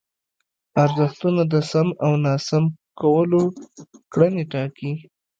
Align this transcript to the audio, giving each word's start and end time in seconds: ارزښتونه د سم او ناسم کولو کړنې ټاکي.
ارزښتونه 0.83 1.41
د 1.53 1.55
سم 1.71 1.87
او 2.05 2.11
ناسم 2.25 2.63
کولو 2.99 3.43
کړنې 4.13 4.43
ټاکي. 4.51 4.91